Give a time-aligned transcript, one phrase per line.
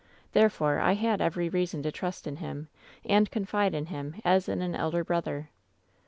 [0.33, 2.69] Therefore, I had every reason to trust in him
[3.05, 5.51] and con fide in him as in an elder brother.